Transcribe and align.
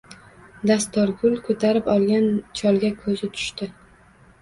Dastorgul 0.71 1.37
ko’tarib 1.51 1.91
olgan 1.99 2.29
cholga 2.63 2.93
ko’zi 3.07 3.33
tushdi. 3.39 3.73